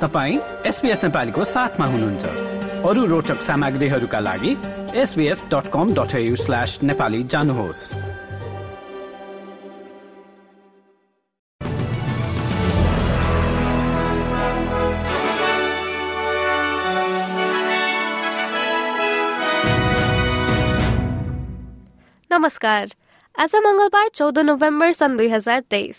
[0.00, 2.24] तपाईँ एसपिएस नेपालीको साथमा हुनुहुन्छ।
[2.84, 4.52] अरू रोचक सामग्रीहरूका लागि
[4.94, 7.82] SBS dot com dot slash Nepali जानुहोस्।
[22.30, 22.92] नमस्कार।
[23.38, 25.96] आज मङ्गलबार चौध नोभेम्बर सन् दुई हजार तेइस।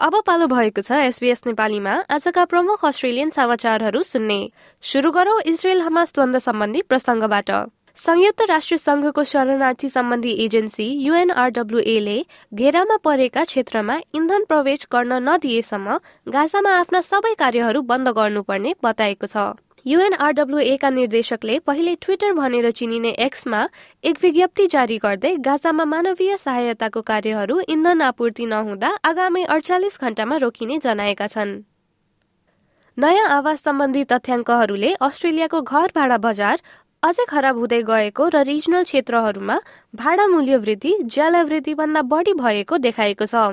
[0.00, 4.38] अब पालो भएको छ एसबीएस नेपालीमा। आजका प्रमुख अस्ट्रेलियन समाचारहरू सुन्ने।
[4.82, 7.50] शुरू गरौं इजरायल हमास द्वन्द सम्बन्धी प्रसङ्गबाट।
[7.98, 12.18] संयुक्त राष्ट्र संघको शरणार्थी सम्बन्धी एजेन्सी युएनआरडब्ल्यूएले
[12.54, 15.98] घेरामा परेका क्षेत्रमा इन्धन प्रवेश गर्न नदिएसम्म
[16.30, 19.50] गाजामा आफ्ना सबै कार्यहरू बन्द गर्नुपर्ने बताएको छ।
[19.88, 23.60] युएनआरडब्ल्यूएका निर्देशकले पहिले ट्विटर भनेर चिनिने एक्समा
[24.04, 30.78] एक विज्ञप्ति जारी गर्दै गाजामा मानवीय सहायताको कार्यहरू इन्धन आपूर्ति नहुँदा आगामी अडचालिस घण्टामा रोकिने
[30.78, 31.54] जनाएका छन्।
[32.98, 36.60] नयाँ आवास सम्बन्धी तथ्याङ्कहरूले अस्ट्रेलियाको घर भाडा बजार
[37.02, 39.56] अझै खराब हुँदै गएको र रिजनल क्षेत्रहरूमा
[39.94, 43.46] भाडा मूल्य वृद्धि ज्याला वृद्धिभन्दा बढी भएको देखाएको छ।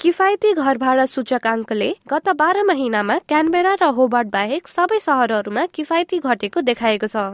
[0.00, 6.60] किफायती घर भाडा सूचकाङ्कले गत बाह्र महिनामा क्यानबेरा र होबर्ट बाहेक सबै सहरहरूमा किफायती घटेको
[6.68, 7.24] देखाएको छ।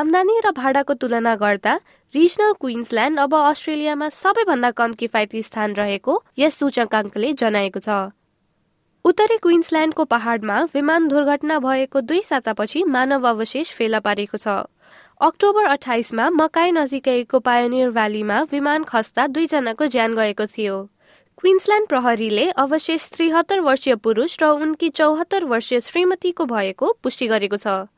[0.00, 1.74] आम्दानी र भाडाको तुलना गर्दा
[2.14, 7.96] रिजनल क्विन्सल्यान्ड अब अस्ट्रेलियामा सबैभन्दा कम किफायती स्थान रहेको यस सूचकाङ्कले जनाएको छ।
[9.04, 14.60] उत्तरी क्विन्सल्यान्डको पहाडमा विमान दुर्घटना भएको दुई सातापछि मानव अवशेष फेला पारेको छ।
[15.24, 20.80] अक्टोबर अठाइसमा मकाई नजिकैको पायोनियर भ्यालीमा विमान खस्दा दुईजनाको ज्यान गएको थियो।
[21.40, 27.88] क्विन्सल्यान्ड प्रहरीले अवशेष त्रिहत्तर वर्षीय पुरुष र उनकी चौहत्तर वर्षीय श्रीमतीको भएको पुष्टि गरेको छ।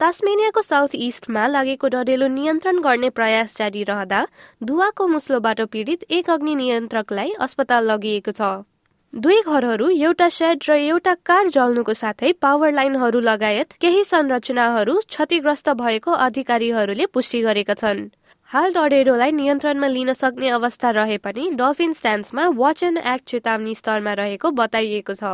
[0.00, 4.20] तास्मेनियाको साउथ इस्टमा लागेको डढेलो नियन्त्रण गर्ने प्रयास जारी रहँदा
[4.64, 8.68] धुवाको मुस्लोबाट पीडित एक अग्नि नियन्त्रकलाई अस्पताल लगिएको छ।
[9.12, 15.68] दुई घरहरू एउटा सेड र एउटा कार जल्नुको साथै पावर लाइनहरू लगायत केही संरचनाहरू क्षतिग्रस्त
[15.80, 18.08] भएको अधिकारीहरूले पुष्टि गरेका छन्।
[18.52, 24.12] हाल डढेरोलाई नियन्त्रणमा लिन सक्ने अवस्था रहे पनि डल्फिन स्ट्यान्समा वाच एन्ड एक्ट चेतावनी स्तरमा
[24.12, 25.30] रहेको बताइएको छ।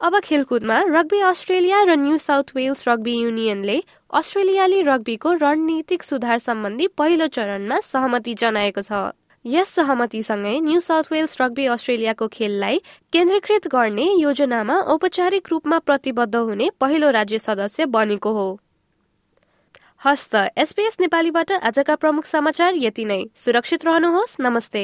[0.00, 6.88] अब खेलकुदमा रग्बी अस्ट्रेलिया र न्यू साउथ वेल्स रग्बी युनियनले अस्ट्रेलियाली रग्बीको रणनीतिक सुधार सम्बन्धी
[6.98, 9.04] पहिलो चरणमा सहमति जनाएको छ।
[9.44, 16.70] यस सहमतिसँगै न्यू साउथ वेल्स रग्बी अस्ट्रेलियाको खेललाई केन्द्रीकृत गर्ने योजनामा औपचारिक रूपमा प्रतिबद्ध हुने
[16.80, 18.50] पहिलो राज्य सदस्य बनेको हो।
[20.04, 24.82] हस्त। एसपीएस नेपालीबाट आजका प्रमुख समाचार यति नै। सुरक्षित रहनुहोस्। नमस्ते।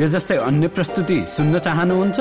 [0.00, 2.20] यो जस्तै अन्य प्रस्तुति सुन्न चाहनुहुन्छ?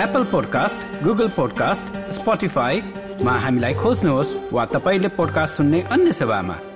[0.00, 6.69] एप्पल पोडकास्ट गुगल पोडकास्ट स्पोटिफाईमा हामीलाई खोज्नुहोस् वा तपाईँले पोडकास्ट सुन्ने अन्य सेवामा।